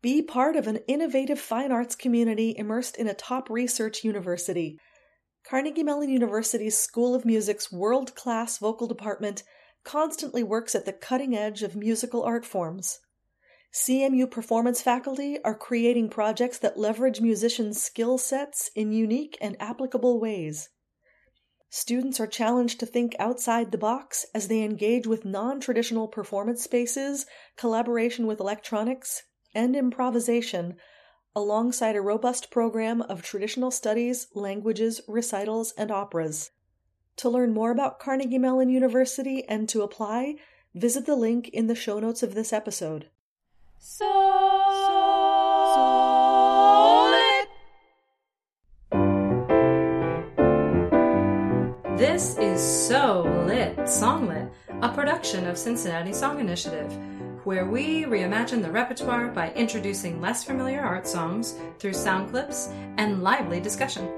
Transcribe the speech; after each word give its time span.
Be 0.00 0.22
part 0.22 0.54
of 0.54 0.68
an 0.68 0.78
innovative 0.86 1.40
fine 1.40 1.72
arts 1.72 1.96
community 1.96 2.54
immersed 2.56 2.96
in 2.96 3.08
a 3.08 3.14
top 3.14 3.50
research 3.50 4.04
university. 4.04 4.78
Carnegie 5.44 5.82
Mellon 5.82 6.08
University's 6.08 6.78
School 6.78 7.16
of 7.16 7.24
Music's 7.24 7.72
world 7.72 8.14
class 8.14 8.58
vocal 8.58 8.86
department 8.86 9.42
constantly 9.82 10.44
works 10.44 10.76
at 10.76 10.84
the 10.84 10.92
cutting 10.92 11.36
edge 11.36 11.64
of 11.64 11.74
musical 11.74 12.22
art 12.22 12.44
forms. 12.44 13.00
CMU 13.74 14.30
performance 14.30 14.80
faculty 14.80 15.42
are 15.44 15.54
creating 15.54 16.10
projects 16.10 16.58
that 16.58 16.78
leverage 16.78 17.20
musicians' 17.20 17.82
skill 17.82 18.18
sets 18.18 18.70
in 18.76 18.92
unique 18.92 19.36
and 19.40 19.56
applicable 19.60 20.20
ways. 20.20 20.68
Students 21.70 22.20
are 22.20 22.26
challenged 22.26 22.78
to 22.80 22.86
think 22.86 23.16
outside 23.18 23.72
the 23.72 23.78
box 23.78 24.24
as 24.32 24.48
they 24.48 24.62
engage 24.62 25.06
with 25.06 25.24
non 25.24 25.60
traditional 25.60 26.08
performance 26.08 26.62
spaces, 26.62 27.26
collaboration 27.56 28.26
with 28.26 28.40
electronics, 28.40 29.24
and 29.54 29.74
improvisation 29.76 30.76
alongside 31.34 31.94
a 31.96 32.00
robust 32.00 32.50
program 32.50 33.02
of 33.02 33.22
traditional 33.22 33.70
studies, 33.70 34.26
languages, 34.34 35.00
recitals, 35.06 35.72
and 35.78 35.90
operas. 35.90 36.50
To 37.18 37.28
learn 37.28 37.52
more 37.52 37.70
about 37.70 37.98
Carnegie 37.98 38.38
Mellon 38.38 38.70
University 38.70 39.44
and 39.48 39.68
to 39.68 39.82
apply, 39.82 40.36
visit 40.74 41.06
the 41.06 41.16
link 41.16 41.48
in 41.48 41.66
the 41.66 41.74
show 41.74 41.98
notes 42.00 42.22
of 42.22 42.34
this 42.34 42.52
episode. 42.52 43.08
Solid. 43.78 44.28
This 51.96 52.38
is 52.38 52.60
So 52.60 53.22
Lit 53.46 53.76
Songlit, 53.78 54.50
a 54.82 54.88
production 54.88 55.46
of 55.46 55.58
Cincinnati 55.58 56.12
Song 56.12 56.38
Initiative 56.38 56.96
where 57.44 57.66
we 57.66 58.04
reimagine 58.04 58.62
the 58.62 58.70
repertoire 58.70 59.28
by 59.28 59.52
introducing 59.52 60.20
less 60.20 60.44
familiar 60.44 60.80
art 60.80 61.06
songs 61.06 61.56
through 61.78 61.92
sound 61.92 62.30
clips 62.30 62.68
and 62.96 63.22
lively 63.22 63.60
discussion. 63.60 64.08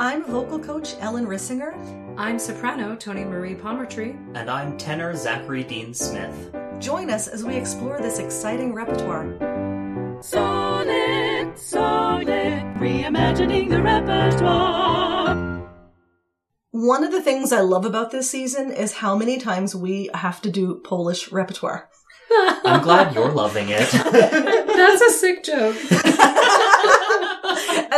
I'm 0.00 0.24
vocal 0.24 0.58
coach 0.58 0.94
Ellen 1.00 1.26
Rissinger. 1.26 1.74
I'm 2.16 2.38
soprano 2.38 2.94
Toni 2.94 3.24
Marie 3.24 3.54
Palmertree. 3.54 4.16
And 4.36 4.48
I'm 4.48 4.78
tenor 4.78 5.16
Zachary 5.16 5.64
Dean 5.64 5.92
Smith. 5.92 6.54
Join 6.78 7.10
us 7.10 7.26
as 7.26 7.42
we 7.44 7.56
explore 7.56 8.00
this 8.00 8.18
exciting 8.18 8.74
repertoire. 8.74 9.26
Solid, 10.20 11.58
solid, 11.58 12.26
reimagining 12.78 13.68
the 13.68 13.82
repertoire. 13.82 15.58
One 16.70 17.02
of 17.02 17.10
the 17.10 17.22
things 17.22 17.52
I 17.52 17.60
love 17.60 17.84
about 17.84 18.12
this 18.12 18.30
season 18.30 18.70
is 18.70 18.92
how 18.94 19.16
many 19.16 19.38
times 19.38 19.74
we 19.74 20.10
have 20.14 20.40
to 20.42 20.50
do 20.50 20.80
Polish 20.84 21.32
repertoire. 21.32 21.88
I'm 22.30 22.82
glad 22.82 23.14
you're 23.14 23.32
loving 23.32 23.68
it. 23.70 23.90
That's 23.92 25.02
a 25.02 25.10
sick 25.10 25.44
joke. 25.44 25.76
and 25.90 26.02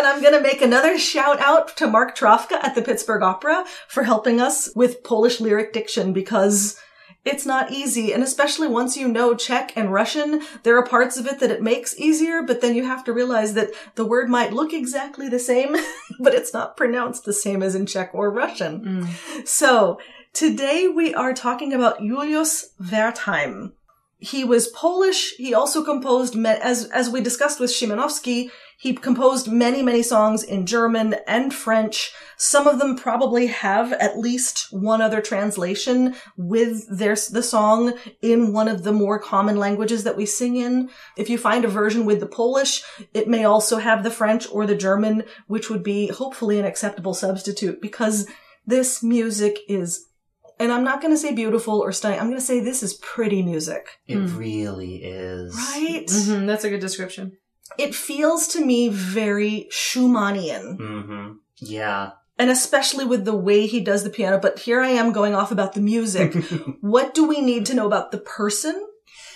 I'm 0.06 0.20
going 0.20 0.34
to 0.34 0.40
make 0.40 0.62
another 0.62 0.98
shout 0.98 1.40
out 1.40 1.76
to 1.78 1.86
Mark 1.86 2.16
Trawka 2.16 2.62
at 2.62 2.74
the 2.74 2.82
Pittsburgh 2.82 3.22
Opera 3.22 3.64
for 3.88 4.04
helping 4.04 4.40
us 4.40 4.70
with 4.74 5.02
Polish 5.02 5.40
lyric 5.40 5.72
diction 5.72 6.12
because 6.12 6.78
it's 7.24 7.44
not 7.44 7.70
easy. 7.70 8.12
And 8.12 8.22
especially 8.22 8.68
once 8.68 8.96
you 8.96 9.06
know 9.06 9.34
Czech 9.34 9.76
and 9.76 9.92
Russian, 9.92 10.42
there 10.62 10.76
are 10.78 10.86
parts 10.86 11.18
of 11.18 11.26
it 11.26 11.38
that 11.40 11.50
it 11.50 11.62
makes 11.62 11.98
easier, 11.98 12.42
but 12.42 12.60
then 12.60 12.74
you 12.74 12.84
have 12.84 13.04
to 13.04 13.12
realize 13.12 13.54
that 13.54 13.70
the 13.94 14.06
word 14.06 14.28
might 14.28 14.52
look 14.52 14.72
exactly 14.72 15.28
the 15.28 15.38
same, 15.38 15.76
but 16.20 16.34
it's 16.34 16.54
not 16.54 16.76
pronounced 16.76 17.24
the 17.24 17.32
same 17.32 17.62
as 17.62 17.74
in 17.74 17.86
Czech 17.86 18.10
or 18.14 18.30
Russian. 18.30 19.04
Mm. 19.04 19.46
So 19.46 19.98
today 20.32 20.88
we 20.88 21.14
are 21.14 21.34
talking 21.34 21.72
about 21.72 22.00
Julius 22.00 22.70
Wertheim. 22.80 23.72
He 24.20 24.44
was 24.44 24.68
Polish. 24.68 25.34
He 25.36 25.54
also 25.54 25.82
composed, 25.82 26.36
as, 26.46 26.84
as 26.90 27.08
we 27.08 27.20
discussed 27.20 27.58
with 27.58 27.70
Szymanowski, 27.70 28.50
he 28.80 28.94
composed 28.94 29.46
many, 29.46 29.82
many 29.82 30.02
songs 30.02 30.42
in 30.42 30.64
German 30.64 31.16
and 31.26 31.52
French. 31.52 32.12
Some 32.38 32.66
of 32.66 32.78
them 32.78 32.96
probably 32.96 33.48
have 33.48 33.92
at 33.92 34.18
least 34.18 34.68
one 34.70 35.02
other 35.02 35.20
translation 35.20 36.14
with 36.36 36.86
their, 36.88 37.14
the 37.14 37.42
song 37.42 37.92
in 38.22 38.54
one 38.54 38.68
of 38.68 38.82
the 38.82 38.92
more 38.92 39.18
common 39.18 39.56
languages 39.56 40.04
that 40.04 40.16
we 40.16 40.24
sing 40.24 40.56
in. 40.56 40.88
If 41.18 41.28
you 41.28 41.36
find 41.36 41.66
a 41.66 41.68
version 41.68 42.06
with 42.06 42.20
the 42.20 42.26
Polish, 42.26 42.82
it 43.12 43.28
may 43.28 43.44
also 43.44 43.76
have 43.76 44.02
the 44.02 44.10
French 44.10 44.46
or 44.50 44.64
the 44.64 44.74
German, 44.74 45.24
which 45.46 45.68
would 45.68 45.82
be 45.82 46.08
hopefully 46.08 46.58
an 46.58 46.64
acceptable 46.64 47.12
substitute 47.12 47.82
because 47.82 48.26
this 48.66 49.02
music 49.02 49.58
is 49.68 50.06
and 50.60 50.70
I'm 50.70 50.84
not 50.84 51.00
going 51.00 51.12
to 51.12 51.18
say 51.18 51.34
beautiful 51.34 51.80
or 51.80 51.90
stunning. 51.90 52.20
I'm 52.20 52.26
going 52.26 52.38
to 52.38 52.44
say 52.44 52.60
this 52.60 52.82
is 52.82 52.94
pretty 52.94 53.42
music. 53.42 53.98
It 54.06 54.18
mm. 54.18 54.38
really 54.38 54.96
is. 54.96 55.54
Right? 55.54 56.06
Mm-hmm, 56.06 56.46
that's 56.46 56.64
a 56.64 56.70
good 56.70 56.80
description. 56.80 57.38
It 57.78 57.94
feels 57.94 58.46
to 58.48 58.64
me 58.64 58.90
very 58.90 59.68
Schumannian. 59.72 60.76
Mm-hmm. 60.76 61.32
Yeah. 61.56 62.10
And 62.38 62.50
especially 62.50 63.06
with 63.06 63.24
the 63.24 63.34
way 63.34 63.66
he 63.66 63.80
does 63.80 64.04
the 64.04 64.10
piano. 64.10 64.38
But 64.38 64.58
here 64.58 64.80
I 64.80 64.90
am 64.90 65.12
going 65.12 65.34
off 65.34 65.50
about 65.50 65.72
the 65.72 65.80
music. 65.80 66.34
what 66.80 67.14
do 67.14 67.26
we 67.26 67.40
need 67.40 67.64
to 67.66 67.74
know 67.74 67.86
about 67.86 68.12
the 68.12 68.18
person? 68.18 68.86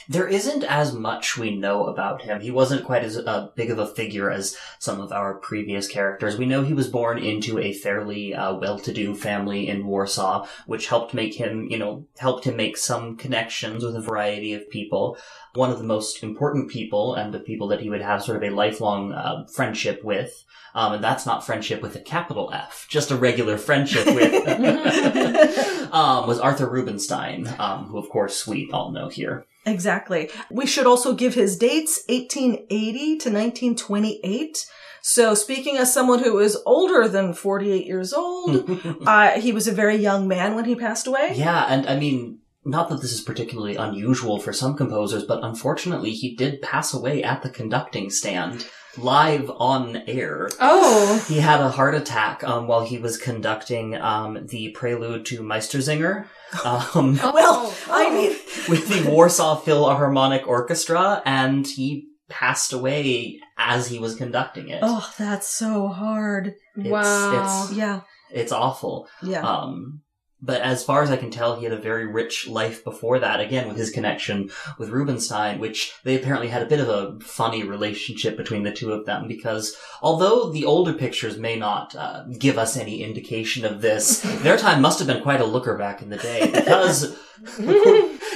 There 0.09 0.29
isn't 0.29 0.65
as 0.65 0.93
much 0.93 1.39
we 1.39 1.57
know 1.57 1.87
about 1.87 2.23
him. 2.23 2.41
He 2.41 2.51
wasn't 2.51 2.85
quite 2.85 3.05
as 3.05 3.17
uh, 3.17 3.49
big 3.55 3.71
of 3.71 3.79
a 3.79 3.87
figure 3.87 4.31
as 4.31 4.57
some 4.79 5.01
of 5.01 5.13
our 5.13 5.35
previous 5.35 5.89
characters. 5.89 6.37
We 6.37 6.47
know 6.47 6.63
he 6.63 6.75
was 6.75 6.89
born 6.89 7.19
into 7.19 7.59
a 7.59 7.73
fairly 7.73 8.35
uh, 8.35 8.55
well-to-do 8.55 9.15
family 9.15 9.69
in 9.69 9.87
Warsaw, 9.87 10.47
which 10.67 10.89
helped 10.89 11.15
make 11.15 11.35
him, 11.35 11.69
you 11.71 11.79
know, 11.79 12.07
helped 12.19 12.45
him 12.45 12.57
make 12.57 12.77
some 12.77 13.17
connections 13.17 13.85
with 13.85 13.97
a 13.97 14.01
variety 14.01 14.53
of 14.53 14.71
people. 14.71 15.17
One 15.55 15.71
of 15.71 15.79
the 15.79 15.85
most 15.85 16.23
important 16.23 16.71
people, 16.71 17.15
and 17.15 17.33
the 17.33 17.41
people 17.41 17.69
that 17.69 17.81
he 17.81 17.89
would 17.89 18.03
have 18.03 18.23
sort 18.23 18.37
of 18.37 18.43
a 18.43 18.55
lifelong 18.55 19.13
uh, 19.13 19.47
friendship 19.47 20.05
with, 20.05 20.45
um, 20.75 20.95
and 20.95 21.05
that's 21.05 21.25
not 21.25 21.47
friendship 21.47 21.81
with 21.81 21.95
a 21.95 22.01
capital 22.01 22.51
F, 22.53 22.87
just 22.91 23.13
a 23.13 23.17
regular 23.17 23.57
friendship 23.57 24.07
with, 24.07 24.35
um, 25.93 26.27
was 26.27 26.41
Arthur 26.41 26.69
Rubinstein, 26.69 27.49
um, 27.59 27.87
who 27.87 27.99
of 27.99 28.09
course 28.09 28.47
we 28.47 28.69
all 28.73 28.91
know 28.91 29.09
here. 29.09 29.47
Exactly. 29.67 30.31
We 30.51 30.67
should 30.67 30.87
also 30.87 31.15
give 31.15 31.35
his 31.35 31.57
dates 31.57 32.03
1880 32.09 32.97
to 32.99 33.31
1928. 33.31 34.67
So 35.03 35.35
speaking 35.35 35.77
as 35.77 35.93
someone 35.93 36.23
who 36.23 36.39
is 36.39 36.57
older 36.65 37.09
than 37.09 37.35
48 37.35 37.87
years 37.87 38.13
old, 38.13 38.69
uh, 39.07 39.33
he 39.33 39.53
was 39.53 39.69
a 39.69 39.73
very 39.73 39.97
young 39.97 40.29
man 40.29 40.55
when 40.55 40.65
he 40.65 40.75
passed 40.75 41.07
away. 41.07 41.35
Yeah, 41.35 41.67
and 41.69 41.87
I 41.87 41.99
mean, 41.99 42.41
not 42.65 42.89
that 42.89 43.03
this 43.03 43.13
is 43.13 43.21
particularly 43.21 43.77
unusual 43.77 44.39
for 44.41 44.53
some 44.53 44.77
composers, 44.77 45.25
but 45.25 45.45
unfortunately 45.45 46.13
he 46.13 46.35
did 46.35 46.63
pass 46.63 46.95
away 46.95 47.23
at 47.23 47.43
the 47.43 47.51
conducting 47.51 48.11
stand 48.11 48.67
live 48.99 49.51
on 49.51 49.97
air. 50.07 50.49
Oh. 50.61 51.25
He 51.29 51.39
had 51.39 51.61
a 51.61 51.69
heart 51.69 51.95
attack 51.95 52.45
um, 52.45 52.67
while 52.67 52.85
he 52.85 52.99
was 52.99 53.17
conducting 53.17 53.97
um, 53.97 54.47
the 54.47 54.71
prelude 54.71 55.27
to 55.27 55.41
Meistersinger. 55.41 56.27
Um, 56.65 57.19
oh. 57.21 57.33
Well, 57.35 57.75
I 57.91 58.11
mean, 58.11 58.31
with 58.69 58.87
the 58.87 59.11
Warsaw 59.11 59.57
Philharmonic 59.57 60.47
Orchestra, 60.47 61.21
and 61.25 61.67
he 61.67 62.07
passed 62.29 62.73
away 62.73 63.41
as 63.59 63.89
he 63.89 63.99
was 63.99 64.15
conducting 64.15 64.69
it. 64.69 64.79
Oh, 64.81 65.13
that's 65.19 65.49
so 65.49 65.89
hard. 65.89 66.55
It's, 66.77 66.89
wow. 66.89 67.65
It's, 67.65 67.77
yeah. 67.77 68.03
It's 68.31 68.53
awful. 68.53 69.09
Yeah. 69.21 69.43
Um, 69.43 70.04
but 70.45 70.61
as 70.61 70.85
far 70.85 71.03
as 71.03 71.11
I 71.11 71.17
can 71.17 71.31
tell, 71.31 71.57
he 71.57 71.65
had 71.65 71.73
a 71.73 71.79
very 71.79 72.07
rich 72.07 72.47
life 72.47 72.85
before 72.85 73.19
that, 73.19 73.41
again, 73.41 73.67
with 73.67 73.77
his 73.77 73.91
connection 73.91 74.51
with 74.79 74.91
Rubinstein, 74.91 75.59
which 75.59 75.95
they 76.05 76.17
apparently 76.17 76.49
had 76.49 76.63
a 76.63 76.67
bit 76.67 76.81
of 76.81 76.89
a 76.89 77.19
funny 77.21 77.63
relationship 77.63 78.37
between 78.37 78.63
the 78.63 78.73
two 78.73 78.93
of 78.93 79.07
them, 79.07 79.27
because 79.27 79.77
although 80.03 80.51
the 80.51 80.67
older 80.67 80.93
pictures 80.93 81.39
may 81.39 81.57
not 81.57 81.95
uh, 81.97 82.25
give 82.39 82.59
us 82.59 82.77
any 82.77 83.03
indication 83.03 83.65
of 83.65 83.81
this, 83.81 84.21
their 84.43 84.59
time 84.59 84.83
must 84.83 84.99
have 84.99 85.09
been 85.09 85.23
quite 85.23 85.41
a 85.41 85.47
looker 85.47 85.79
back 85.79 86.03
in 86.03 86.11
the 86.11 86.19
day, 86.19 86.51
because 86.53 87.17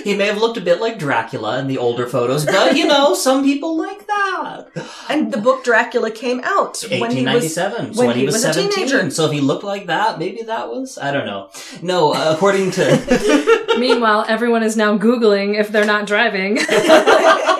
he 0.04 0.16
may 0.16 0.26
have 0.26 0.38
looked 0.38 0.56
a 0.56 0.62
bit 0.62 0.80
like 0.80 0.98
Dracula 0.98 1.58
in 1.58 1.66
the 1.66 1.78
older 1.78 2.06
photos, 2.06 2.46
but 2.46 2.76
you 2.76 2.86
know, 2.86 3.14
some 3.14 3.44
people 3.44 3.76
like 3.76 4.06
that. 4.06 4.70
And 5.08 5.32
the 5.32 5.38
book 5.38 5.64
Dracula 5.64 6.10
came 6.10 6.40
out 6.44 6.82
when 6.90 7.10
he 7.10 7.24
was, 7.24 7.54
so 7.54 7.70
when, 7.70 7.94
when 7.94 8.16
he, 8.16 8.26
was, 8.26 8.34
was 8.34 8.42
17. 8.42 8.68
a 8.68 8.72
teenager. 8.72 9.10
So 9.10 9.26
if 9.26 9.32
he 9.32 9.40
looked 9.40 9.64
like 9.64 9.86
that, 9.86 10.18
maybe 10.18 10.42
that 10.42 10.68
was, 10.68 10.98
I 10.98 11.12
don't 11.12 11.26
know. 11.26 11.48
No, 11.82 12.12
uh, 12.14 12.34
according 12.34 12.72
to. 12.72 13.66
Meanwhile, 13.78 14.26
everyone 14.28 14.62
is 14.62 14.76
now 14.76 14.98
Googling 14.98 15.58
if 15.58 15.70
they're 15.70 15.84
not 15.86 16.06
driving. 16.06 16.56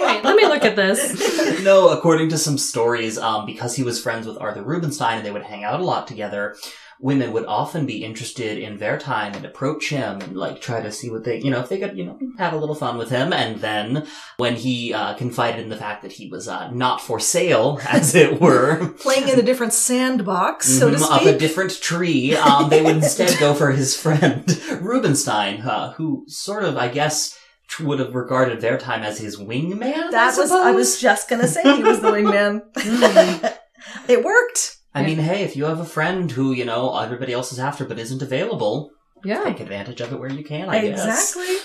Wait, 0.09 0.25
let 0.25 0.37
me 0.37 0.47
look 0.47 0.65
at 0.65 0.77
this. 0.77 1.63
No, 1.63 1.89
according 1.91 2.29
to 2.31 2.39
some 2.39 2.59
stories, 2.59 3.19
um, 3.19 3.47
because 3.47 3.75
he 3.77 3.83
was 3.83 4.01
friends 4.01 4.27
with 4.27 4.39
Arthur 4.41 4.63
Rubinstein 4.63 5.19
and 5.19 5.27
they 5.27 5.31
would 5.31 5.43
hang 5.43 5.65
out 5.65 5.81
a 5.81 5.85
lot 5.85 6.07
together, 6.07 6.57
women 7.01 7.33
would 7.33 7.47
often 7.47 7.87
be 7.87 8.05
interested 8.05 8.59
in 8.59 8.79
Wertheim 8.79 9.37
and 9.37 9.45
approach 9.45 9.91
him 9.91 10.21
and 10.21 10.37
like 10.37 10.61
try 10.61 10.81
to 10.81 10.91
see 10.91 11.11
what 11.11 11.25
they, 11.25 11.41
you 11.41 11.51
know, 11.51 11.61
if 11.61 11.69
they 11.69 11.79
could, 11.79 11.97
you 11.97 12.05
know, 12.05 12.19
have 12.39 12.53
a 12.53 12.57
little 12.57 12.75
fun 12.75 12.99
with 12.99 13.11
him. 13.11 13.33
And 13.33 13.61
then 13.61 14.07
when 14.37 14.57
he 14.57 14.93
uh, 14.93 15.15
confided 15.15 15.61
in 15.61 15.69
the 15.69 15.77
fact 15.77 16.03
that 16.03 16.13
he 16.13 16.29
was 16.29 16.49
uh, 16.49 16.71
not 16.71 17.01
for 17.01 17.21
sale, 17.21 17.81
as 17.89 18.15
it 18.15 18.41
were, 18.41 18.89
playing 19.01 19.29
in 19.29 19.39
a 19.39 19.43
different 19.43 19.73
sandbox, 19.73 20.69
so 20.69 20.91
to 20.91 20.99
speak, 20.99 21.09
mm-hmm, 21.09 21.29
up 21.29 21.35
a 21.35 21.39
different 21.39 21.81
tree, 21.81 22.35
um, 22.35 22.69
they 22.69 22.83
would 22.83 22.97
instead 22.97 23.39
go 23.39 23.55
for 23.55 23.71
his 23.71 23.97
friend 23.97 24.61
Rubinstein, 24.81 25.63
uh, 25.63 25.93
who 25.93 26.25
sort 26.27 26.65
of, 26.65 26.77
I 26.77 26.89
guess, 26.89 27.39
would 27.81 28.01
have 28.01 28.15
regarded 28.15 28.61
their 28.61 28.79
time 28.79 29.03
as 29.03 29.19
his 29.19 29.37
wingman. 29.37 30.11
That 30.11 30.35
I 30.35 30.41
was 30.41 30.51
I 30.51 30.71
was 30.73 31.01
just 31.01 31.29
gonna 31.29 31.47
say 31.47 31.63
he 31.63 31.83
was 31.83 32.01
the 32.01 32.11
wingman. 32.11 32.63
it 34.09 34.25
worked. 34.25 34.78
I 34.95 35.03
mean, 35.05 35.19
hey, 35.19 35.43
if 35.45 35.55
you 35.57 35.65
have 35.67 35.81
a 35.81 35.85
friend 35.85 36.31
who 36.31 36.53
you 36.53 36.65
know 36.65 36.97
everybody 36.99 37.33
else 37.33 37.53
is 37.53 37.59
after 37.59 37.85
but 37.85 37.99
isn't 37.99 38.23
available, 38.23 38.91
Yeah. 39.25 39.45
take 39.45 39.61
advantage 39.61 40.01
of 40.01 40.13
it 40.13 40.19
where 40.19 40.31
you 40.33 40.45
can. 40.45 40.69
I 40.69 40.81
guess. 40.83 41.05
Exactly. 41.37 41.57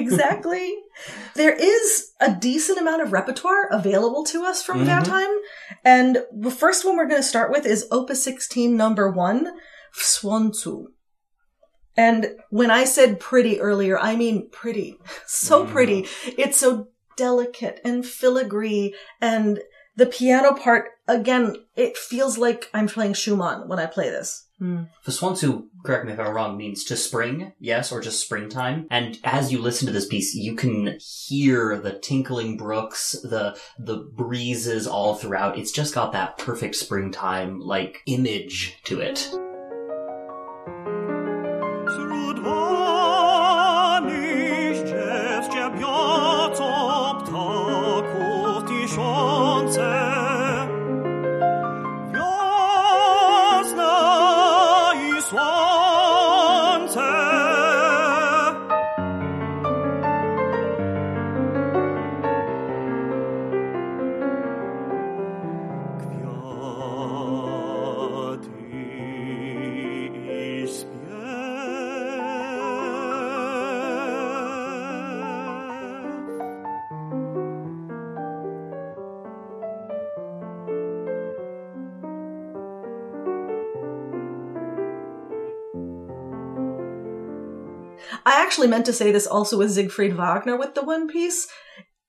Exactly. 0.00 0.74
there 1.34 1.54
is 1.54 2.10
a 2.20 2.34
decent 2.34 2.78
amount 2.78 3.02
of 3.02 3.12
repertoire 3.12 3.68
available 3.70 4.24
to 4.26 4.44
us 4.44 4.62
from 4.62 4.84
that 4.86 5.04
time. 5.04 5.28
And 5.84 6.18
the 6.32 6.50
first 6.50 6.84
one 6.84 6.96
we're 6.96 7.06
going 7.08 7.22
to 7.22 7.26
start 7.28 7.50
with 7.50 7.64
is 7.66 7.86
Opus 7.90 8.22
16, 8.24 8.76
number 8.76 9.10
one, 9.10 9.44
W 9.44 9.54
słońcu. 9.98 10.84
And 11.96 12.34
when 12.50 12.70
I 12.70 12.84
said 12.84 13.20
pretty 13.20 13.60
earlier, 13.60 13.98
I 13.98 14.16
mean 14.16 14.48
pretty. 14.50 14.98
So 15.26 15.64
Mhm. 15.64 15.70
pretty. 15.70 16.06
It's 16.36 16.58
so 16.58 16.88
delicate 17.16 17.80
and 17.84 18.04
filigree 18.04 18.94
and 19.20 19.60
the 19.96 20.06
piano 20.06 20.52
part, 20.54 20.90
again, 21.08 21.56
it 21.74 21.96
feels 21.96 22.38
like 22.38 22.70
I'm 22.74 22.86
playing 22.86 23.14
Schumann 23.14 23.68
when 23.68 23.78
I 23.78 23.86
play 23.86 24.10
this. 24.10 24.44
Mm. 24.60 24.88
W 25.04 25.12
słońcu, 25.12 25.66
correct 25.84 26.06
me 26.06 26.12
if 26.12 26.18
I'm 26.18 26.32
wrong, 26.32 26.56
means 26.56 26.84
to 26.84 26.96
spring, 26.96 27.52
yes, 27.58 27.92
or 27.92 28.00
just 28.00 28.20
springtime. 28.20 28.86
And 28.90 29.18
as 29.22 29.52
you 29.52 29.60
listen 29.60 29.86
to 29.86 29.92
this 29.92 30.06
piece, 30.06 30.34
you 30.34 30.54
can 30.54 30.98
hear 31.26 31.78
the 31.78 31.98
tinkling 31.98 32.56
brooks, 32.56 33.16
the 33.22 33.58
the 33.78 33.98
breezes 34.16 34.86
all 34.86 35.14
throughout. 35.14 35.58
It's 35.58 35.72
just 35.72 35.94
got 35.94 36.12
that 36.12 36.38
perfect 36.38 36.76
springtime 36.76 37.60
like 37.60 38.02
image 38.06 38.78
to 38.84 39.00
it. 39.00 39.30
I 88.26 88.42
actually 88.42 88.66
meant 88.66 88.86
to 88.86 88.92
say 88.92 89.10
this 89.12 89.26
also 89.26 89.56
with 89.58 89.70
Siegfried 89.72 90.16
Wagner 90.16 90.56
with 90.58 90.74
the 90.74 90.84
One 90.84 91.06
Piece. 91.08 91.46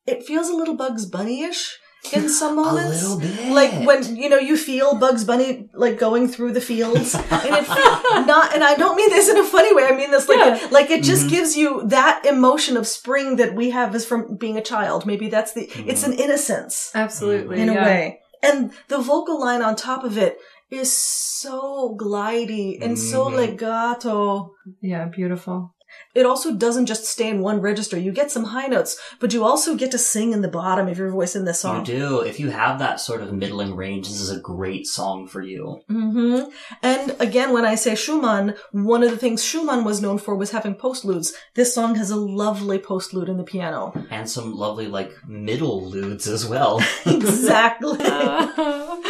It 0.06 0.24
feels 0.26 0.50
a 0.50 0.56
little 0.56 0.76
Bugs 0.76 1.06
Bunny-ish 1.06 1.78
in 2.14 2.28
some 2.40 2.56
moments. 2.56 3.04
A 3.04 3.08
little 3.16 3.20
bit. 3.20 3.52
Like 3.52 3.86
when 3.86 4.16
you 4.16 4.28
know 4.30 4.38
you 4.50 4.58
feel 4.58 4.96
Bugs 4.96 5.24
Bunny 5.26 5.70
like 5.74 5.98
going 6.00 6.28
through 6.28 6.54
the 6.54 6.62
fields, 6.72 7.14
and 7.16 7.56
it 7.60 7.66
fe- 7.66 8.26
not. 8.34 8.54
And 8.56 8.64
I 8.64 8.74
don't 8.82 8.96
mean 8.96 9.10
this 9.12 9.30
in 9.30 9.38
a 9.38 9.44
funny 9.44 9.74
way. 9.76 9.86
I 9.86 9.96
mean 9.96 10.12
this 10.12 10.28
like 10.28 10.40
Yeah. 10.40 10.68
like 10.72 10.90
it 10.90 11.04
just 11.04 11.26
Mhm. 11.28 11.30
gives 11.30 11.56
you 11.58 11.70
that 11.88 12.26
emotion 12.26 12.78
of 12.78 12.88
spring 12.88 13.36
that 13.38 13.54
we 13.56 13.70
have 13.72 13.94
as 13.96 14.06
from 14.06 14.38
being 14.38 14.58
a 14.58 14.62
child. 14.74 15.06
Maybe 15.06 15.28
that's 15.30 15.54
the. 15.54 15.64
It's 15.92 16.04
an 16.04 16.14
innocence 16.14 16.92
Absolutely. 16.96 17.62
in 17.62 17.70
a 17.70 17.74
yeah. 17.76 17.86
way, 17.86 18.20
and 18.42 18.72
the 18.88 18.98
vocal 19.00 19.40
line 19.40 19.62
on 19.62 19.76
top 19.76 20.04
of 20.04 20.18
it 20.18 20.38
is 20.72 20.92
so 20.92 21.96
glidey 22.00 22.78
and 22.84 22.98
so 22.98 23.26
Mhm. 23.26 23.36
legato. 23.36 24.52
Yeah, 24.82 25.06
beautiful. 25.06 25.74
It 26.16 26.26
also 26.26 26.56
doesn't 26.56 26.88
just 26.88 27.06
stay 27.06 27.30
in 27.30 27.42
one 27.42 27.62
register. 27.62 27.98
You 27.98 28.12
get 28.12 28.32
some 28.32 28.46
high 28.46 28.66
notes, 28.68 28.98
but 29.20 29.34
you 29.34 29.44
also 29.44 29.76
get 29.76 29.92
to 29.92 29.98
sing 30.00 30.34
in 30.34 30.42
the 30.42 30.48
bottom 30.48 30.88
of 30.88 30.98
your 30.98 31.12
voice 31.12 31.36
in 31.36 31.46
this 31.46 31.60
song. 31.60 31.86
you 31.86 31.86
do. 32.00 32.22
If 32.22 32.40
you 32.40 32.50
have 32.50 32.80
that 32.80 33.00
sort 33.00 33.22
of 33.22 33.32
middling 33.34 33.76
range, 33.76 34.08
this 34.08 34.20
is 34.20 34.32
a 34.32 34.40
great 34.40 34.88
song 34.88 35.28
for 35.28 35.42
you. 35.42 35.82
hmm 35.88 36.40
And 36.82 37.16
again, 37.20 37.54
when 37.54 37.66
I 37.66 37.76
say 37.76 37.94
Schumann, 37.94 38.56
one 38.72 39.04
of 39.04 39.12
the 39.12 39.18
things 39.18 39.44
Schumann 39.44 39.84
was 39.84 40.02
known 40.02 40.18
for 40.18 40.36
was 40.36 40.52
having 40.52 40.74
postludes. 40.76 41.34
This 41.54 41.76
song 41.76 41.96
has 41.96 42.10
a 42.10 42.16
lovely 42.16 42.80
postlude 42.80 43.30
in 43.30 43.38
the 43.38 43.44
piano. 43.44 43.94
And 44.10 44.28
some 44.30 44.56
lovely, 44.56 44.88
like, 44.88 45.12
middle 45.28 45.82
ludes 45.92 46.28
as 46.28 46.48
well. 46.48 46.82
exactly. 47.06 47.98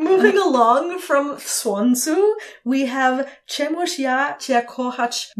Moving 0.00 0.38
along 0.38 0.98
from 1.00 1.36
W 1.36 1.48
słońcu, 1.48 2.34
we 2.64 2.86
have 2.86 3.26
ja 3.98 4.36
cię 4.38 4.62
kochać. 4.62 5.32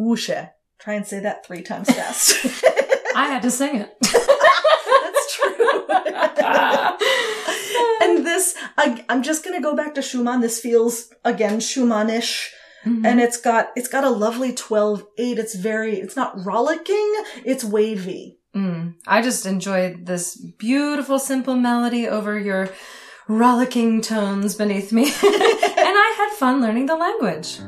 Try 0.78 0.96
and 0.96 1.06
say 1.06 1.20
that 1.20 1.46
three 1.46 1.62
times 1.62 1.88
fast. 1.88 2.34
I 3.14 3.26
had 3.26 3.42
to 3.42 3.50
sing 3.50 3.76
it. 3.76 3.96
That's 4.02 5.36
true. 5.36 5.86
and 8.02 8.26
this, 8.26 8.56
I, 8.76 9.04
I'm 9.08 9.22
just 9.22 9.44
gonna 9.44 9.60
go 9.60 9.76
back 9.76 9.94
to 9.94 10.02
Schumann. 10.02 10.40
This 10.40 10.60
feels 10.60 11.12
again 11.24 11.60
Schumannish, 11.60 12.50
and 12.84 13.20
it's 13.20 13.40
got 13.40 13.70
it's 13.76 13.88
got 13.88 14.02
a 14.02 14.10
lovely 14.10 14.52
12-8. 14.52 15.04
It's 15.18 15.54
very, 15.54 16.00
it's 16.00 16.16
not 16.16 16.44
rollicking. 16.44 17.14
It's 17.44 17.62
wavy. 17.62 18.38
Mm. 18.56 18.94
I 19.06 19.22
just 19.22 19.46
enjoyed 19.46 20.06
this 20.06 20.36
beautiful, 20.36 21.18
simple 21.18 21.54
melody 21.54 22.08
over 22.08 22.38
your 22.38 22.70
rollicking 23.28 24.00
tones 24.00 24.54
beneath 24.54 24.92
me. 24.92 25.04
and 25.04 25.12
I 25.22 26.14
had 26.16 26.38
fun 26.38 26.60
learning 26.60 26.86
the 26.86 26.96
language. 26.96 27.58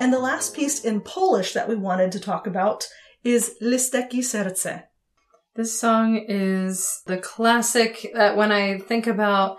And 0.00 0.10
the 0.10 0.18
last 0.18 0.54
piece 0.54 0.82
in 0.82 1.02
Polish 1.02 1.52
that 1.52 1.68
we 1.68 1.76
wanted 1.76 2.10
to 2.12 2.20
talk 2.20 2.46
about 2.46 2.88
is 3.22 3.56
Listek 3.62 4.14
i 4.14 4.22
serce. 4.22 4.84
This 5.54 5.78
song 5.78 6.24
is 6.26 7.02
the 7.06 7.18
classic 7.18 8.10
that 8.14 8.34
when 8.34 8.50
I 8.50 8.78
think 8.78 9.06
about 9.06 9.58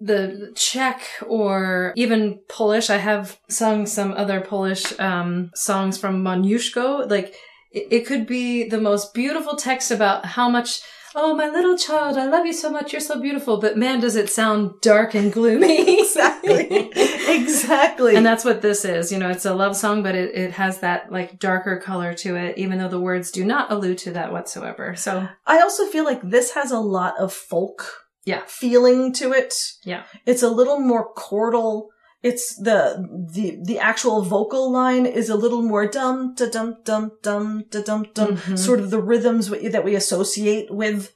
the 0.00 0.52
Czech 0.54 1.02
or 1.26 1.92
even 1.96 2.38
Polish, 2.48 2.88
I 2.88 2.98
have 2.98 3.40
sung 3.48 3.86
some 3.86 4.12
other 4.12 4.40
Polish 4.40 4.98
um, 5.00 5.50
songs 5.56 5.98
from 5.98 6.22
Moniuszko. 6.22 7.10
Like 7.10 7.34
it, 7.72 7.88
it 7.90 8.06
could 8.06 8.28
be 8.28 8.68
the 8.68 8.80
most 8.80 9.12
beautiful 9.12 9.56
text 9.56 9.90
about 9.90 10.24
how 10.24 10.48
much, 10.48 10.82
oh, 11.16 11.34
my 11.34 11.48
little 11.48 11.76
child, 11.76 12.16
I 12.16 12.26
love 12.26 12.46
you 12.46 12.52
so 12.52 12.70
much, 12.70 12.92
you're 12.92 13.00
so 13.00 13.20
beautiful. 13.20 13.58
But 13.58 13.76
man, 13.76 13.98
does 13.98 14.14
it 14.14 14.30
sound 14.30 14.80
dark 14.82 15.14
and 15.14 15.32
gloomy. 15.32 16.00
Exactly. 16.04 16.92
exactly. 17.42 18.16
And 18.16 18.24
that's 18.24 18.44
what 18.44 18.62
this 18.62 18.84
is. 18.84 19.10
You 19.12 19.18
know, 19.18 19.30
it's 19.30 19.44
a 19.44 19.54
love 19.54 19.76
song, 19.76 20.02
but 20.02 20.14
it, 20.14 20.34
it 20.34 20.52
has 20.52 20.80
that 20.80 21.10
like 21.12 21.38
darker 21.38 21.78
color 21.78 22.14
to 22.14 22.36
it, 22.36 22.58
even 22.58 22.78
though 22.78 22.88
the 22.88 23.00
words 23.00 23.30
do 23.30 23.44
not 23.44 23.70
allude 23.72 23.98
to 23.98 24.12
that 24.12 24.32
whatsoever. 24.32 24.94
So 24.96 25.28
I 25.46 25.60
also 25.60 25.86
feel 25.86 26.04
like 26.04 26.22
this 26.22 26.52
has 26.54 26.70
a 26.70 26.78
lot 26.80 27.18
of 27.18 27.32
folk 27.32 28.04
Yeah. 28.24 28.42
feeling 28.46 29.12
to 29.14 29.32
it. 29.32 29.54
Yeah. 29.84 30.02
It's 30.26 30.42
a 30.42 30.48
little 30.50 30.80
more 30.80 31.12
chordal. 31.14 31.88
It's 32.22 32.56
the 32.56 33.06
the 33.32 33.58
the 33.62 33.78
actual 33.78 34.22
vocal 34.22 34.72
line 34.72 35.04
is 35.04 35.28
a 35.28 35.36
little 35.36 35.60
more 35.62 35.86
dum 35.86 36.34
da 36.34 36.48
dum 36.48 36.76
dum 36.82 37.12
dum 37.22 37.64
da 37.70 37.82
dum 37.82 38.06
dum 38.14 38.36
Mhm. 38.38 38.58
sort 38.58 38.80
of 38.80 38.90
the 38.90 39.02
rhythms 39.02 39.50
that 39.50 39.84
we 39.84 39.94
associate 39.94 40.70
with 40.70 41.12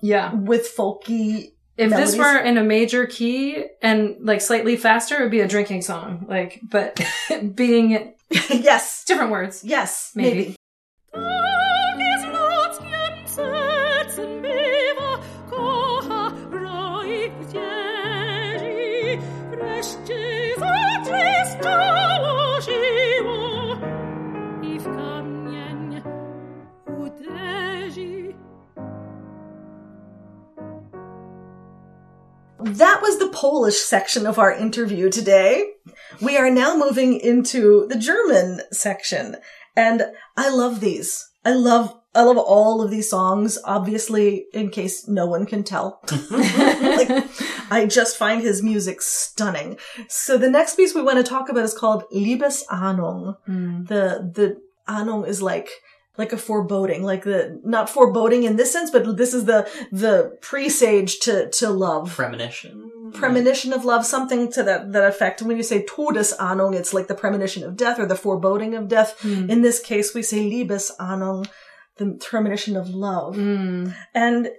yeah. 0.00 0.32
with 0.34 0.72
folky. 0.76 1.54
If 1.82 1.90
melodies. 1.90 2.12
this 2.12 2.18
were 2.18 2.38
in 2.38 2.58
a 2.58 2.64
major 2.64 3.06
key 3.06 3.64
and 3.80 4.16
like 4.20 4.40
slightly 4.40 4.76
faster, 4.76 5.18
it 5.18 5.22
would 5.22 5.30
be 5.30 5.40
a 5.40 5.48
drinking 5.48 5.82
song. 5.82 6.26
Like, 6.28 6.60
but 6.62 7.00
being 7.54 8.12
yes. 8.50 9.04
different 9.04 9.30
words. 9.30 9.62
Yes, 9.64 10.12
Maybe. 10.14 10.36
maybe. 10.38 10.56
That 32.64 33.00
was 33.02 33.18
the 33.18 33.28
Polish 33.28 33.78
section 33.78 34.26
of 34.26 34.38
our 34.38 34.52
interview 34.52 35.10
today. 35.10 35.72
We 36.20 36.36
are 36.36 36.50
now 36.50 36.76
moving 36.76 37.18
into 37.18 37.86
the 37.88 37.98
German 37.98 38.62
section. 38.70 39.36
And 39.76 40.04
I 40.36 40.50
love 40.50 40.80
these. 40.80 41.28
I 41.44 41.52
love, 41.52 41.98
I 42.14 42.22
love 42.22 42.38
all 42.38 42.82
of 42.82 42.90
these 42.90 43.10
songs, 43.10 43.58
obviously, 43.64 44.46
in 44.52 44.70
case 44.70 45.08
no 45.08 45.26
one 45.26 45.46
can 45.46 45.64
tell. 45.64 46.00
like, 46.30 47.10
I 47.70 47.86
just 47.88 48.16
find 48.16 48.42
his 48.42 48.62
music 48.62 49.02
stunning. 49.02 49.78
So 50.08 50.36
the 50.36 50.50
next 50.50 50.76
piece 50.76 50.94
we 50.94 51.02
want 51.02 51.18
to 51.18 51.28
talk 51.28 51.48
about 51.48 51.64
is 51.64 51.74
called 51.74 52.04
Liebesahnung. 52.14 53.36
Hmm. 53.46 53.84
The, 53.84 54.30
the 54.34 54.60
Ahnung 54.88 55.26
is 55.26 55.42
like, 55.42 55.70
like 56.18 56.32
a 56.32 56.36
foreboding, 56.36 57.02
like 57.02 57.24
the, 57.24 57.60
not 57.64 57.88
foreboding 57.88 58.42
in 58.42 58.56
this 58.56 58.72
sense, 58.72 58.90
but 58.90 59.16
this 59.16 59.32
is 59.32 59.46
the, 59.46 59.68
the 59.90 60.36
presage 60.42 61.20
to, 61.20 61.48
to 61.50 61.70
love 61.70 62.10
Premonition. 62.14 62.90
premonition 63.14 63.72
of 63.72 63.84
love, 63.84 64.04
something 64.04 64.52
to 64.52 64.62
that, 64.62 64.92
that 64.92 65.08
effect. 65.08 65.40
When 65.40 65.56
you 65.56 65.62
say 65.62 65.84
Todesahnung, 65.84 66.74
it's 66.74 66.92
like 66.92 67.08
the 67.08 67.14
premonition 67.14 67.64
of 67.64 67.76
death 67.76 67.98
or 67.98 68.06
the 68.06 68.14
foreboding 68.16 68.74
of 68.74 68.88
death. 68.88 69.24
In 69.24 69.62
this 69.62 69.80
case, 69.80 70.14
we 70.14 70.22
say 70.22 70.50
Liebesahnung, 70.50 71.48
the 71.96 72.18
premonition 72.20 72.76
of 72.76 72.90
love. 72.90 73.36
Mm. 73.36 73.94
And 74.14 74.50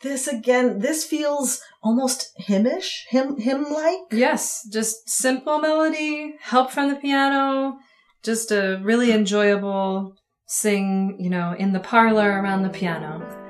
this 0.00 0.26
again, 0.26 0.78
this 0.80 1.04
feels 1.04 1.60
almost 1.82 2.32
hymnish, 2.36 3.04
hymn, 3.08 3.38
hymn-like. 3.38 4.00
Yes, 4.10 4.66
just 4.72 5.08
simple 5.08 5.60
melody, 5.60 6.36
help 6.40 6.70
from 6.70 6.88
the 6.88 6.96
piano, 6.96 7.78
just 8.22 8.50
a 8.50 8.80
really 8.82 9.12
enjoyable 9.12 10.16
sing, 10.52 11.16
you 11.18 11.30
know, 11.30 11.54
in 11.58 11.72
the 11.72 11.80
parlor 11.80 12.42
around 12.42 12.62
the 12.62 12.68
piano. 12.68 13.41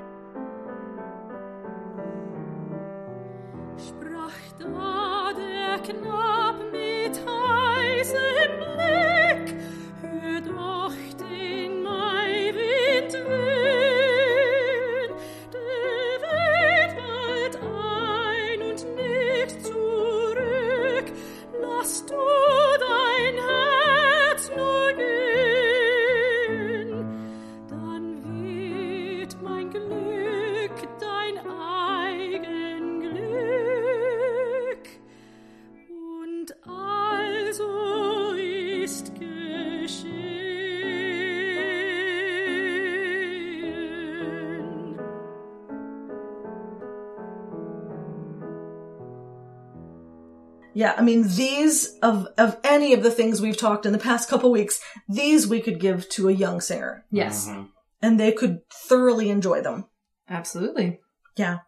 Yeah, 50.73 50.95
I 50.97 51.01
mean, 51.01 51.27
these 51.27 51.97
of, 52.01 52.27
of 52.37 52.57
any 52.63 52.93
of 52.93 53.03
the 53.03 53.11
things 53.11 53.41
we've 53.41 53.57
talked 53.57 53.85
in 53.85 53.91
the 53.93 53.99
past 53.99 54.29
couple 54.29 54.51
weeks, 54.51 54.79
these 55.07 55.47
we 55.47 55.61
could 55.61 55.79
give 55.79 56.09
to 56.09 56.29
a 56.29 56.31
young 56.33 56.61
singer 56.61 57.05
Yes, 57.11 57.47
Mhm. 57.47 57.67
and 58.01 58.19
they 58.19 58.31
could 58.31 58.61
thoroughly 58.71 59.29
enjoy 59.29 59.61
them. 59.61 59.85
absolutely. 60.29 60.99
Yeah. 61.35 61.59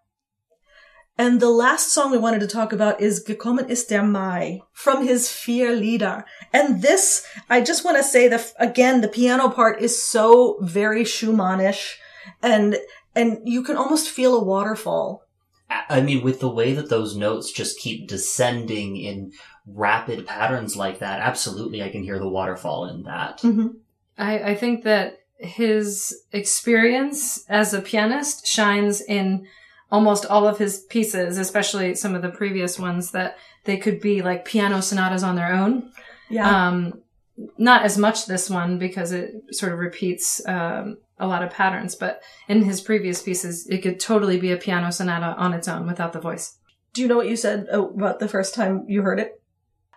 And 1.17 1.39
the 1.39 1.49
last 1.49 1.93
song 1.93 2.11
we 2.11 2.17
wanted 2.17 2.41
to 2.41 2.47
talk 2.47 2.73
about 2.73 2.99
is 2.99 3.23
Gekommen 3.23 3.69
ist 3.69 3.87
der 3.89 4.03
Mai 4.03 4.59
from 4.73 5.07
his 5.07 5.29
Vier 5.29 5.73
Lieder. 5.73 6.25
And 6.51 6.81
this, 6.81 7.25
I 7.49 7.61
just 7.61 7.85
want 7.85 7.95
to 7.97 8.03
say 8.03 8.27
that 8.27 8.51
again, 8.59 8.99
the 9.01 9.07
piano 9.07 9.49
part 9.49 9.81
is 9.81 10.01
so 10.03 10.57
very 10.61 11.03
Schumannish 11.05 11.95
and, 12.41 12.75
and 13.15 13.37
you 13.45 13.63
can 13.63 13.77
almost 13.77 14.09
feel 14.09 14.35
a 14.35 14.43
waterfall. 14.43 15.21
I- 15.69 15.83
I 15.97 16.01
mean, 16.01 16.23
with 16.23 16.39
the 16.39 16.49
way 16.49 16.73
that 16.73 16.89
those 16.89 17.15
notes 17.15 17.51
just 17.51 17.79
keep 17.79 18.07
descending 18.07 18.97
in 18.97 19.31
rapid 19.67 20.25
patterns 20.27 20.75
like 20.75 20.99
that, 20.99 21.19
absolutely 21.19 21.81
I 21.83 21.89
can 21.89 22.03
hear 22.03 22.19
the 22.19 22.29
waterfall 22.29 22.85
in 22.87 23.03
that. 23.03 23.41
I, 24.17 24.39
I 24.51 24.55
think 24.55 24.83
that 24.83 25.19
his 25.37 26.15
experience 26.31 27.43
as 27.49 27.73
a 27.73 27.81
pianist 27.81 28.47
shines 28.47 29.01
in 29.01 29.47
almost 29.91 30.25
all 30.25 30.47
of 30.47 30.57
his 30.57 30.79
pieces, 30.89 31.37
especially 31.37 31.95
some 31.95 32.15
of 32.15 32.21
the 32.21 32.29
previous 32.29 32.79
ones 32.79 33.11
that 33.11 33.37
they 33.65 33.77
could 33.77 33.99
be 33.99 34.21
like 34.21 34.45
piano 34.45 34.81
sonatas 34.81 35.23
on 35.23 35.35
their 35.35 35.53
own. 35.53 35.91
Yeah. 36.29 36.67
Um, 36.67 37.01
not 37.57 37.83
as 37.83 37.97
much 37.97 38.25
this 38.25 38.49
one 38.49 38.77
because 38.77 39.11
it 39.11 39.33
sort 39.51 39.73
of 39.73 39.79
repeats 39.79 40.45
um, 40.47 40.97
a 41.19 41.27
lot 41.27 41.43
of 41.43 41.51
patterns, 41.51 41.95
but 41.95 42.21
in 42.47 42.63
his 42.63 42.81
previous 42.81 43.21
pieces, 43.21 43.67
it 43.67 43.81
could 43.81 43.99
totally 43.99 44.39
be 44.39 44.51
a 44.51 44.57
piano 44.57 44.91
sonata 44.91 45.35
on 45.37 45.53
its 45.53 45.67
own 45.67 45.85
without 45.87 46.13
the 46.13 46.19
voice. 46.19 46.57
Do 46.93 47.01
you 47.01 47.07
know 47.07 47.17
what 47.17 47.27
you 47.27 47.35
said 47.35 47.67
uh, 47.71 47.85
about 47.87 48.19
the 48.19 48.27
first 48.27 48.55
time 48.55 48.85
you 48.87 49.01
heard 49.01 49.19
it? 49.19 49.41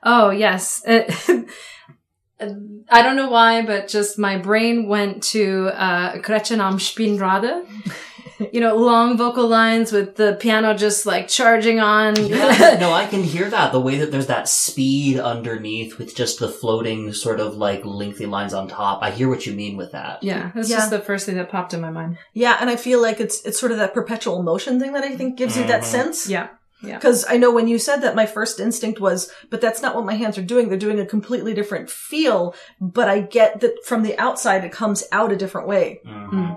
Oh 0.03 0.31
yes, 0.31 0.83
It- 0.87 1.15
I 2.41 3.03
don't 3.03 3.17
know 3.17 3.31
why, 3.31 3.67
but 3.67 3.89
just 3.89 4.17
my 4.17 4.39
brain 4.39 4.87
went 4.87 5.25
to 5.25 5.69
uh, 5.75 6.19
Gretchen 6.19 6.61
am 6.61 6.79
Spinnrade. 6.79 7.67
You 8.53 8.61
know, 8.61 8.77
long 8.77 9.17
vocal 9.19 9.49
lines 9.49 9.91
with 9.93 10.15
the 10.17 10.37
piano 10.41 10.73
just 10.75 11.07
like 11.07 11.27
charging 11.29 11.81
on. 11.81 12.15
Yeah, 12.27 12.77
no, 12.81 12.93
I 12.93 13.07
can 13.07 13.23
hear 13.23 13.51
that. 13.51 13.73
The 13.73 13.81
way 13.81 13.99
that 13.99 14.11
there's 14.13 14.29
that 14.29 14.49
speed 14.49 15.19
underneath 15.19 15.99
with 15.99 16.15
just 16.15 16.39
the 16.39 16.49
floating 16.49 17.13
sort 17.13 17.41
of 17.41 17.57
like 17.57 17.85
lengthy 17.85 18.27
lines 18.27 18.55
on 18.55 18.69
top. 18.69 19.03
I 19.03 19.11
hear 19.11 19.29
what 19.29 19.45
you 19.47 19.55
mean 19.55 19.77
with 19.77 19.93
that. 19.93 20.23
Yeah, 20.23 20.53
that's 20.55 20.71
Yeah. 20.71 20.77
just 20.77 20.91
the 20.91 21.01
first 21.01 21.27
thing 21.27 21.37
that 21.37 21.51
popped 21.51 21.75
in 21.75 21.81
my 21.81 21.91
mind. 21.91 22.19
Yeah, 22.33 22.57
and 22.61 22.71
I 22.71 22.77
feel 22.77 23.03
like 23.03 23.19
it's 23.21 23.45
it's 23.45 23.59
sort 23.59 23.73
of 23.73 23.79
that 23.79 23.93
perpetual 23.95 24.43
motion 24.43 24.79
thing 24.79 24.93
that 24.93 25.05
I 25.05 25.17
think 25.17 25.37
gives 25.37 25.57
you 25.57 25.65
that 25.67 25.83
Mhm. 25.83 25.87
sense. 25.87 26.29
Yeah. 26.29 26.49
Yeah. 26.81 26.95
Because 26.95 27.25
I 27.29 27.39
know 27.39 27.51
when 27.51 27.67
you 27.67 27.77
said 27.77 28.03
that, 28.03 28.15
my 28.15 28.25
first 28.27 28.61
instinct 28.61 29.01
was, 29.01 29.33
but 29.51 29.61
that's 29.61 29.83
not 29.83 29.97
what 29.97 30.05
my 30.05 30.15
hands 30.15 30.39
are 30.39 30.43
doing. 30.43 30.69
They're 30.69 30.79
doing 30.79 31.01
a 31.01 31.07
completely 31.07 31.53
different 31.53 31.91
feel. 31.91 32.55
But 32.81 33.09
I 33.09 33.19
get 33.19 33.59
that 33.63 33.85
from 33.85 34.05
the 34.05 34.17
outside, 34.17 34.65
it 34.65 34.71
comes 34.71 35.03
out 35.11 35.33
a 35.33 35.37
different 35.37 35.67
way. 35.67 36.01
Mhm. 36.07 36.57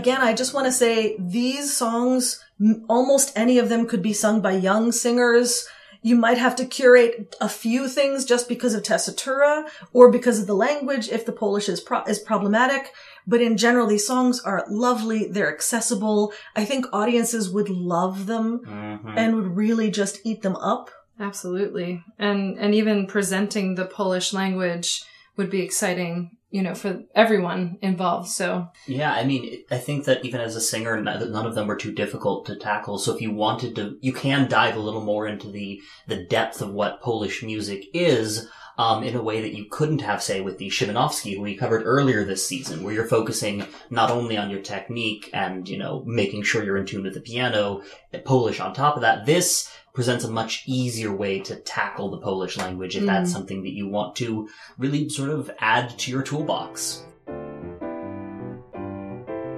Again, 0.00 0.22
I 0.22 0.32
just 0.32 0.54
want 0.54 0.66
to 0.66 0.72
say 0.72 1.14
these 1.18 1.76
songs, 1.76 2.42
almost 2.88 3.32
any 3.36 3.58
of 3.58 3.68
them 3.68 3.86
could 3.86 4.00
be 4.02 4.14
sung 4.14 4.40
by 4.40 4.52
young 4.52 4.92
singers. 4.92 5.66
You 6.00 6.16
might 6.16 6.38
have 6.38 6.56
to 6.56 6.64
curate 6.64 7.36
a 7.38 7.50
few 7.50 7.86
things 7.86 8.24
just 8.24 8.48
because 8.48 8.72
of 8.74 8.82
tessitura 8.82 9.68
or 9.92 10.10
because 10.10 10.38
of 10.40 10.46
the 10.46 10.54
language 10.54 11.10
if 11.10 11.26
the 11.26 11.32
Polish 11.32 11.68
is 11.68 11.80
pro- 11.82 12.04
is 12.04 12.18
problematic. 12.18 12.92
But 13.26 13.42
in 13.42 13.58
general, 13.58 13.86
these 13.86 14.06
songs 14.06 14.40
are 14.40 14.64
lovely. 14.70 15.26
They're 15.26 15.52
accessible. 15.52 16.32
I 16.56 16.64
think 16.64 16.86
audiences 16.94 17.50
would 17.50 17.68
love 17.68 18.24
them 18.24 18.46
Mhm. 18.66 19.12
and 19.20 19.36
would 19.36 19.54
really 19.54 19.90
just 19.90 20.20
eat 20.24 20.40
them 20.40 20.56
up. 20.56 20.90
Absolutely. 21.28 22.02
And 22.18 22.58
and 22.58 22.74
even 22.74 23.06
presenting 23.06 23.74
the 23.74 23.84
Polish 23.84 24.32
language 24.32 24.88
would 25.36 25.50
be 25.50 25.60
exciting, 25.60 26.30
you 26.50 26.62
know, 26.62 26.74
for 26.74 27.02
everyone 27.14 27.78
involved. 27.80 28.28
So 28.28 28.68
Yeah, 28.86 29.12
I 29.12 29.24
mean, 29.24 29.64
I 29.70 29.78
think 29.78 30.04
that 30.06 30.24
even 30.24 30.40
as 30.40 30.56
a 30.56 30.60
singer, 30.60 31.00
none 31.00 31.46
of 31.46 31.54
them 31.54 31.66
were 31.66 31.76
too 31.76 31.92
difficult 31.92 32.46
to 32.46 32.56
tackle. 32.56 32.98
So 32.98 33.14
if 33.14 33.20
you 33.22 33.32
wanted 33.32 33.76
to, 33.76 33.96
you 34.00 34.12
can 34.12 34.48
dive 34.48 34.76
a 34.76 34.80
little 34.80 35.04
more 35.04 35.26
into 35.26 35.48
the 35.50 35.80
the 36.08 36.24
depth 36.24 36.60
of 36.60 36.72
what 36.72 37.00
Polish 37.02 37.42
music 37.42 37.84
is. 37.94 38.48
um, 38.78 39.04
in 39.04 39.14
a 39.14 39.22
way 39.22 39.42
that 39.42 39.52
you 39.52 39.66
couldn't 39.66 40.00
have, 40.00 40.22
say, 40.22 40.40
with 40.40 40.56
the 40.56 40.68
Szymanowski, 40.70 41.36
who 41.36 41.42
we 41.42 41.54
covered 41.54 41.82
earlier 41.84 42.24
this 42.24 42.48
season, 42.48 42.82
where 42.82 42.94
you're 42.94 43.06
focusing 43.06 43.66
not 43.90 44.10
only 44.10 44.38
on 44.38 44.48
your 44.48 44.62
technique 44.62 45.28
and, 45.34 45.68
you 45.68 45.76
know, 45.76 46.02
making 46.06 46.44
sure 46.44 46.64
you're 46.64 46.78
in 46.78 46.86
tune 46.86 47.02
with 47.02 47.12
the 47.12 47.20
piano, 47.20 47.82
Polish 48.24 48.58
on 48.58 48.72
top 48.72 48.96
of 48.96 49.02
that. 49.02 49.26
This 49.26 49.70
presents 49.92 50.24
a 50.24 50.30
much 50.30 50.64
easier 50.66 51.12
way 51.12 51.40
to 51.40 51.56
tackle 51.56 52.10
the 52.10 52.18
Polish 52.18 52.56
language 52.56 52.96
if 52.96 53.04
that's 53.04 53.30
mm. 53.30 53.32
something 53.32 53.62
that 53.62 53.72
you 53.72 53.88
want 53.88 54.16
to 54.16 54.48
really 54.78 55.08
sort 55.08 55.30
of 55.30 55.50
add 55.58 55.98
to 55.98 56.10
your 56.10 56.22
toolbox. 56.22 57.04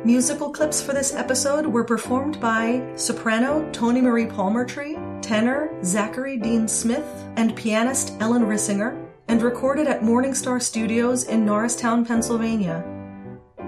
Musical 0.05 0.51
clips 0.51 0.83
for 0.83 0.93
this 0.93 1.15
episode 1.15 1.65
were 1.65 1.85
performed 1.85 2.41
by 2.41 2.83
soprano 2.97 3.71
Toni 3.71 4.01
Marie 4.01 4.27
Palmertree, 4.27 5.23
tenor 5.23 5.71
Zachary 5.85 6.37
Dean 6.37 6.67
Smith, 6.67 7.07
and 7.37 7.55
pianist 7.55 8.15
Ellen 8.19 8.43
Rissinger, 8.43 9.01
and 9.29 9.41
recorded 9.41 9.87
at 9.87 10.01
Morningstar 10.01 10.61
Studios 10.61 11.25
in 11.25 11.45
Norristown, 11.45 12.05
Pennsylvania. 12.05 12.85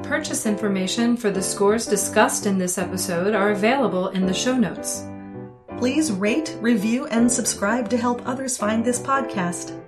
Purchase 0.03 0.45
information 0.45 1.17
for 1.17 1.31
the 1.31 1.41
scores 1.41 1.87
discussed 1.87 2.47
in 2.47 2.59
this 2.59 2.79
episode 2.79 3.33
are 3.35 3.53
available 3.53 4.09
in 4.09 4.27
the 4.27 4.35
show 4.35 4.57
notes. 4.57 5.07
Please 5.85 6.09
rate, 6.11 6.57
review, 6.63 7.05
and 7.09 7.31
subscribe 7.31 7.91
to 7.91 7.99
help 7.99 8.27
others 8.27 8.57
find 8.57 8.83
this 8.83 8.99
podcast. 8.99 9.79